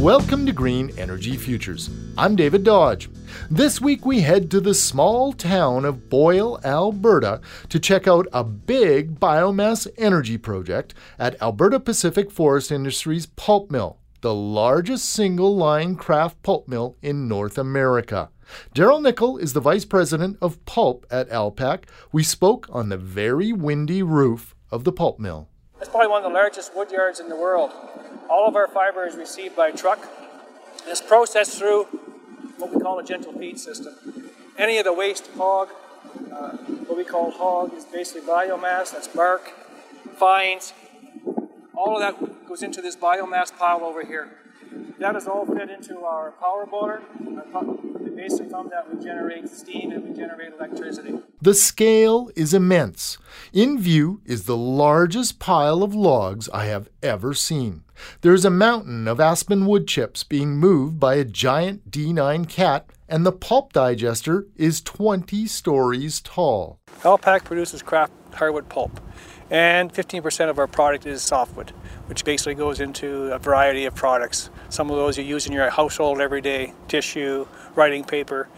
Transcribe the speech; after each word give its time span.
Welcome 0.00 0.46
to 0.46 0.52
Green 0.52 0.98
Energy 0.98 1.36
Futures. 1.36 1.90
I'm 2.16 2.34
David 2.34 2.64
Dodge. 2.64 3.10
This 3.50 3.82
week 3.82 4.06
we 4.06 4.22
head 4.22 4.50
to 4.50 4.58
the 4.58 4.72
small 4.72 5.34
town 5.34 5.84
of 5.84 6.08
Boyle, 6.08 6.58
Alberta 6.64 7.42
to 7.68 7.78
check 7.78 8.08
out 8.08 8.26
a 8.32 8.42
big 8.42 9.20
biomass 9.20 9.86
energy 9.98 10.38
project 10.38 10.94
at 11.18 11.40
Alberta 11.42 11.78
Pacific 11.78 12.30
Forest 12.30 12.72
Industries 12.72 13.26
pulp 13.26 13.70
mill, 13.70 13.98
the 14.22 14.34
largest 14.34 15.04
single 15.04 15.54
line 15.54 15.96
kraft 15.96 16.42
pulp 16.42 16.66
mill 16.66 16.96
in 17.02 17.28
North 17.28 17.58
America. 17.58 18.30
Daryl 18.74 19.02
Nickel 19.02 19.36
is 19.36 19.52
the 19.52 19.60
vice 19.60 19.84
president 19.84 20.38
of 20.40 20.64
pulp 20.64 21.04
at 21.10 21.28
Alpac. 21.28 21.84
We 22.10 22.22
spoke 22.22 22.66
on 22.70 22.88
the 22.88 22.96
very 22.96 23.52
windy 23.52 24.02
roof 24.02 24.54
of 24.70 24.84
the 24.84 24.92
pulp 24.92 25.18
mill. 25.18 25.50
It's 25.78 25.90
probably 25.90 26.08
one 26.08 26.24
of 26.24 26.32
the 26.32 26.34
largest 26.34 26.74
wood 26.74 26.90
yards 26.90 27.20
in 27.20 27.28
the 27.28 27.36
world. 27.36 27.72
All 28.30 28.46
of 28.46 28.54
our 28.54 28.68
fiber 28.68 29.04
is 29.06 29.16
received 29.16 29.56
by 29.56 29.72
truck. 29.72 30.08
It's 30.86 31.00
processed 31.00 31.58
through 31.58 31.86
what 32.58 32.72
we 32.72 32.80
call 32.80 33.00
a 33.00 33.02
gentle 33.02 33.32
feed 33.32 33.58
system. 33.58 34.30
Any 34.56 34.78
of 34.78 34.84
the 34.84 34.92
waste 34.92 35.28
hog, 35.36 35.70
uh, 36.32 36.50
what 36.86 36.96
we 36.96 37.02
call 37.02 37.32
hog, 37.32 37.74
is 37.74 37.84
basically 37.84 38.20
biomass. 38.20 38.92
That's 38.92 39.08
bark, 39.08 39.50
fines. 40.14 40.72
All 41.74 41.96
of 41.96 42.00
that 42.02 42.46
goes 42.48 42.62
into 42.62 42.80
this 42.80 42.94
biomass 42.94 43.52
pile 43.56 43.82
over 43.82 44.04
here. 44.04 44.30
That 44.98 45.16
is 45.16 45.26
all 45.26 45.46
fed 45.46 45.70
into 45.70 46.00
our 46.00 46.32
power 46.32 46.66
boiler. 46.66 47.02
Our 47.54 47.64
basically 48.20 48.50
from 48.50 48.68
that 48.68 48.92
we 48.92 49.02
generate 49.02 49.48
steam 49.48 49.92
and 49.92 50.04
we 50.06 50.14
generate 50.14 50.52
electricity. 50.52 51.18
The 51.40 51.54
scale 51.54 52.30
is 52.36 52.52
immense. 52.52 53.16
In 53.52 53.78
view 53.80 54.20
is 54.26 54.44
the 54.44 54.56
largest 54.56 55.38
pile 55.38 55.82
of 55.82 55.94
logs 55.94 56.48
I 56.52 56.66
have 56.66 56.90
ever 57.02 57.32
seen. 57.32 57.82
There's 58.20 58.44
a 58.44 58.50
mountain 58.50 59.08
of 59.08 59.20
aspen 59.20 59.64
wood 59.64 59.88
chips 59.88 60.22
being 60.22 60.58
moved 60.58 61.00
by 61.00 61.14
a 61.14 61.24
giant 61.24 61.90
D9 61.90 62.46
cat, 62.48 62.90
and 63.08 63.24
the 63.24 63.32
pulp 63.32 63.72
digester 63.72 64.46
is 64.56 64.82
20 64.82 65.46
stories 65.46 66.20
tall. 66.20 66.78
Alpac 67.02 67.44
produces 67.44 67.82
kraft 67.82 68.12
hardwood 68.34 68.68
pulp, 68.68 69.00
and 69.50 69.92
15% 69.92 70.48
of 70.48 70.58
our 70.58 70.66
product 70.66 71.06
is 71.06 71.22
softwood, 71.22 71.70
which 72.06 72.24
basically 72.24 72.54
goes 72.54 72.80
into 72.80 73.32
a 73.32 73.38
variety 73.38 73.84
of 73.84 73.94
products. 73.94 74.50
Some 74.68 74.90
of 74.90 74.96
those 74.96 75.18
you 75.18 75.24
use 75.24 75.46
in 75.46 75.52
your 75.52 75.70
household 75.70 76.20
every 76.20 76.40
day 76.40 76.72
tissue, 76.88 77.46
writing 77.74 78.04
paper. 78.04 78.48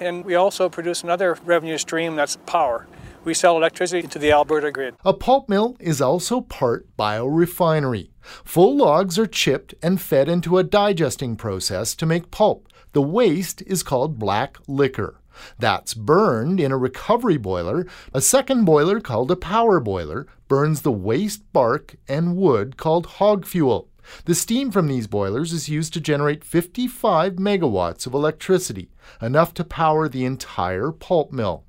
And 0.00 0.24
we 0.24 0.34
also 0.34 0.68
produce 0.68 1.02
another 1.02 1.38
revenue 1.44 1.78
stream 1.78 2.16
that's 2.16 2.36
power. 2.46 2.86
We 3.24 3.32
sell 3.32 3.56
electricity 3.56 4.06
to 4.08 4.18
the 4.18 4.32
Alberta 4.32 4.70
grid. 4.70 4.96
A 5.04 5.14
pulp 5.14 5.48
mill 5.48 5.76
is 5.80 6.02
also 6.02 6.42
part 6.42 6.86
biorefinery. 6.98 8.10
Full 8.44 8.76
logs 8.76 9.18
are 9.18 9.26
chipped 9.26 9.74
and 9.82 10.00
fed 10.00 10.28
into 10.28 10.58
a 10.58 10.64
digesting 10.64 11.36
process 11.36 11.94
to 11.96 12.06
make 12.06 12.30
pulp. 12.30 12.68
The 12.92 13.02
waste 13.02 13.62
is 13.62 13.82
called 13.82 14.18
black 14.18 14.58
liquor. 14.66 15.20
That's 15.58 15.94
burned 15.94 16.60
in 16.60 16.72
a 16.72 16.78
recovery 16.78 17.36
boiler. 17.36 17.86
A 18.12 18.20
second 18.20 18.64
boiler, 18.64 19.00
called 19.00 19.30
a 19.30 19.36
power 19.36 19.80
boiler, 19.80 20.26
burns 20.48 20.82
the 20.82 20.92
waste 20.92 21.52
bark 21.52 21.96
and 22.08 22.36
wood 22.36 22.76
called 22.76 23.06
hog 23.06 23.46
fuel. 23.46 23.88
The 24.26 24.34
steam 24.34 24.70
from 24.70 24.88
these 24.88 25.06
boilers 25.06 25.52
is 25.52 25.68
used 25.68 25.94
to 25.94 26.00
generate 26.00 26.44
55 26.44 27.34
megawatts 27.34 28.06
of 28.06 28.14
electricity, 28.14 28.90
enough 29.22 29.54
to 29.54 29.64
power 29.64 30.08
the 30.08 30.24
entire 30.24 30.92
pulp 30.92 31.32
mill. 31.32 31.64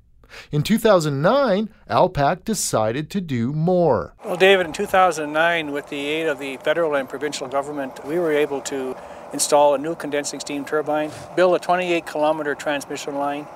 In 0.50 0.62
2009, 0.62 1.70
Alpac 1.88 2.44
decided 2.44 3.10
to 3.10 3.20
do 3.20 3.52
more. 3.52 4.14
Well, 4.24 4.36
David, 4.36 4.66
in 4.66 4.72
2009, 4.72 5.72
with 5.72 5.88
the 5.88 6.04
aid 6.04 6.26
of 6.26 6.38
the 6.38 6.56
federal 6.58 6.94
and 6.94 7.08
provincial 7.08 7.48
government, 7.48 8.04
we 8.04 8.18
were 8.18 8.32
able 8.32 8.60
to 8.62 8.96
install 9.36 9.74
a 9.74 9.78
new 9.78 9.94
condensing 9.94 10.40
steam 10.40 10.64
turbine, 10.64 11.10
build 11.36 11.54
a 11.54 11.58
28 11.58 12.06
kilometer 12.06 12.54
transmission 12.54 13.16
line, 13.16 13.46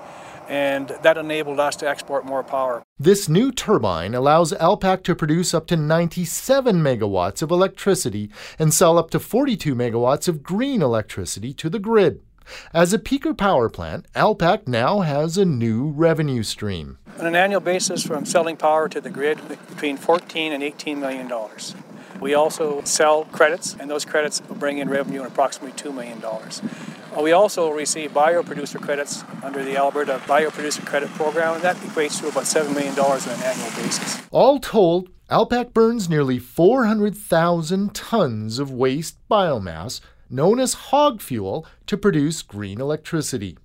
and 0.46 0.88
that 1.02 1.16
enabled 1.16 1.58
us 1.58 1.74
to 1.76 1.88
export 1.88 2.26
more 2.26 2.42
power. 2.42 2.82
This 2.98 3.30
new 3.30 3.50
turbine 3.50 4.14
allows 4.14 4.52
Alpac 4.52 5.02
to 5.04 5.14
produce 5.14 5.54
up 5.54 5.66
to 5.68 5.76
97 5.78 6.76
megawatts 6.76 7.40
of 7.40 7.50
electricity 7.50 8.30
and 8.58 8.74
sell 8.74 8.98
up 8.98 9.08
to 9.10 9.18
42 9.18 9.74
megawatts 9.74 10.28
of 10.28 10.42
green 10.42 10.82
electricity 10.82 11.54
to 11.54 11.70
the 11.70 11.78
grid. 11.78 12.20
As 12.74 12.92
a 12.92 12.98
peaker 12.98 13.34
power 13.34 13.70
plant, 13.70 14.06
Alpac 14.14 14.68
now 14.68 15.00
has 15.00 15.38
a 15.38 15.46
new 15.46 15.88
revenue 15.88 16.42
stream. 16.42 16.98
On 17.18 17.26
an 17.26 17.36
annual 17.36 17.60
basis, 17.60 18.04
from 18.06 18.26
selling 18.26 18.58
power 18.58 18.86
to 18.90 19.00
the 19.00 19.08
grid, 19.08 19.38
between 19.48 19.96
14 19.96 20.52
and 20.52 20.62
18 20.62 21.00
million 21.00 21.26
dollars. 21.26 21.74
We 22.20 22.34
also 22.34 22.82
sell 22.84 23.24
credits, 23.26 23.74
and 23.80 23.88
those 23.88 24.04
credits 24.04 24.42
bring 24.60 24.78
in 24.78 24.88
revenue 24.88 25.22
of 25.22 25.26
approximately 25.26 25.72
$2 25.72 25.92
million. 25.92 26.22
Uh, 26.22 27.22
we 27.22 27.32
also 27.32 27.70
receive 27.70 28.12
bioproducer 28.12 28.80
credits 28.80 29.24
under 29.42 29.64
the 29.64 29.76
Alberta 29.76 30.20
Bioproducer 30.26 30.86
Credit 30.86 31.08
Program, 31.14 31.54
and 31.54 31.62
that 31.64 31.74
equates 31.76 32.20
to 32.20 32.28
about 32.28 32.44
$7 32.44 32.72
million 32.72 32.96
on 32.96 33.18
an 33.18 33.42
annual 33.42 33.70
basis. 33.70 34.22
All 34.30 34.60
told, 34.60 35.08
Alpac 35.28 35.72
burns 35.72 36.08
nearly 36.08 36.38
400,000 36.38 37.94
tons 37.94 38.58
of 38.60 38.70
waste 38.70 39.16
biomass, 39.28 40.00
known 40.28 40.60
as 40.60 40.74
hog 40.74 41.20
fuel, 41.20 41.66
to 41.86 41.96
produce 41.96 42.42
green 42.42 42.80
electricity. 42.80 43.58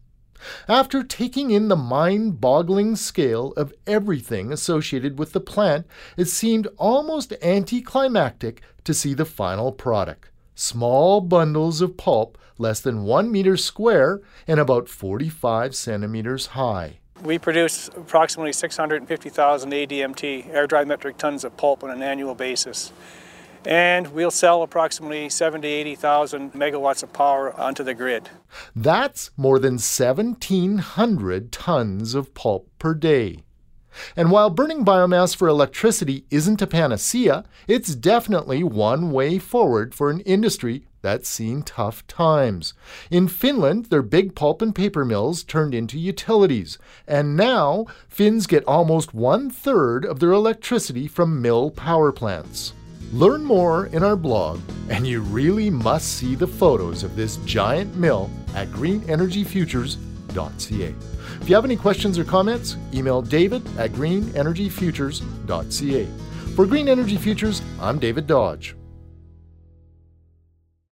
After 0.68 1.04
taking 1.04 1.52
in 1.52 1.68
the 1.68 1.76
mind 1.76 2.42
boggling 2.42 2.96
scale 2.96 3.54
of 3.54 3.74
everything 3.88 4.52
associated 4.52 5.18
with 5.20 5.34
the 5.34 5.40
plant, 5.40 5.86
it 6.18 6.26
seemed 6.26 6.68
almost 6.78 7.34
anticlimactic 7.42 8.62
to 8.84 8.94
see 8.94 9.14
the 9.14 9.26
final 9.26 9.72
product 9.72 10.30
small 10.56 11.22
bundles 11.22 11.82
of 11.82 11.98
pulp 11.98 12.38
less 12.58 12.80
than 12.80 13.04
one 13.04 13.32
meter 13.32 13.58
square 13.58 14.22
and 14.48 14.60
about 14.60 14.90
45 14.90 15.76
centimeters 15.76 16.48
high. 16.48 17.00
We 17.24 17.38
produce 17.38 17.90
approximately 17.90 18.54
650,000 18.54 19.72
ADMT, 19.72 20.50
air 20.50 20.68
dry 20.68 20.84
metric 20.84 21.18
tons 21.18 21.44
of 21.44 21.56
pulp 21.58 21.84
on 21.84 21.92
an 21.92 22.02
annual 22.02 22.36
basis 22.36 22.92
and 23.66 24.08
we'll 24.14 24.32
sell 24.32 24.62
approximately 24.62 25.30
70 25.30 25.68
80,000 25.68 26.54
megawatts 26.54 27.04
of 27.04 27.12
power 27.12 27.54
onto 27.60 27.84
the 27.84 27.94
grid. 27.94 28.30
That's 28.76 29.32
more 29.36 29.60
than 29.60 29.74
1,700 29.74 31.52
tons 31.52 32.16
of 32.16 32.34
pulp 32.34 32.70
per 32.80 32.94
day. 32.94 33.44
And 34.16 34.32
while 34.32 34.50
burning 34.50 34.86
biomass 34.86 35.36
for 35.36 35.48
electricity 35.48 36.26
isn't 36.30 36.62
a 36.62 36.68
panacea, 36.68 37.46
it's 37.68 37.96
definitely 37.96 38.64
one 38.64 39.12
way 39.12 39.40
forward 39.40 39.94
for 39.94 40.10
an 40.10 40.22
industry 40.22 40.88
that's 41.02 41.30
seen 41.30 41.62
tough 41.62 42.08
times. 42.08 42.74
In 43.12 43.28
Finland, 43.28 43.86
their 43.86 44.02
big 44.02 44.34
pulp 44.34 44.62
and 44.62 44.74
paper 44.74 45.06
mills 45.06 45.44
turned 45.44 45.76
into 45.76 46.00
utilities, 46.00 46.80
and 47.08 47.38
now 47.38 47.86
Finns 48.10 48.48
get 48.48 48.64
almost 48.66 49.14
one 49.14 49.52
third 49.52 50.04
of 50.04 50.20
their 50.20 50.32
electricity 50.32 51.08
from 51.08 51.44
mill 51.44 51.70
power 51.70 52.12
plants. 52.12 52.74
Learn 53.14 53.44
more 53.44 53.86
in 53.88 54.04
our 54.04 54.16
blog, 54.16 54.60
and 54.90 55.06
you 55.06 55.22
really 55.22 55.70
must 55.70 56.18
see 56.18 56.34
the 56.34 56.48
photos 56.48 57.04
of 57.04 57.16
this 57.16 57.38
giant 57.46 57.96
mill 57.96 58.30
at 58.56 58.68
greenenergyfutures.ca. 60.36 60.96
If 61.42 61.50
you 61.50 61.56
have 61.56 61.66
any 61.66 61.76
questions 61.76 62.20
or 62.20 62.24
comments, 62.24 62.78
email 62.94 63.22
david 63.22 63.62
at 63.78 63.92
greenenergyfutures.ca. 63.92 66.08
For 66.56 66.66
Green 66.66 66.88
Energy 66.88 67.18
Futures, 67.18 67.62
I'm 67.82 68.00
David 68.00 68.28
Dodge. 68.28 68.78